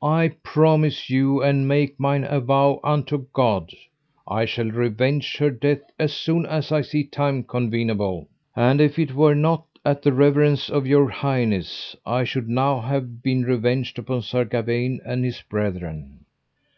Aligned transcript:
I 0.00 0.32
promise 0.42 1.10
you, 1.10 1.42
and 1.42 1.68
make 1.68 2.00
mine 2.00 2.24
avow 2.24 2.80
unto 2.82 3.26
God, 3.34 3.74
I 4.26 4.46
shall 4.46 4.70
revenge 4.70 5.36
her 5.36 5.50
death 5.50 5.82
as 5.98 6.14
soon 6.14 6.46
as 6.46 6.72
I 6.72 6.80
see 6.80 7.04
time 7.04 7.42
convenable. 7.44 8.26
And 8.54 8.80
if 8.80 8.98
it 8.98 9.12
were 9.12 9.34
not 9.34 9.66
at 9.84 10.00
the 10.00 10.14
reverence 10.14 10.70
of 10.70 10.86
your 10.86 11.10
highness 11.10 11.94
I 12.06 12.24
should 12.24 12.48
now 12.48 12.80
have 12.80 13.22
been 13.22 13.42
revenged 13.42 13.98
upon 13.98 14.22
Sir 14.22 14.46
Gawaine 14.46 15.00
and 15.04 15.22
his 15.26 15.42
brethren. 15.42 16.24